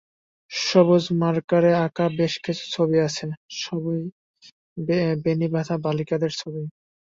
[0.51, 3.25] সবুজ মার্কারে আঁকা বেশকিছু ছবি আছে,
[3.61, 4.01] সবই
[5.23, 6.61] বেণি বাঁধা বালিকাদের ছবি।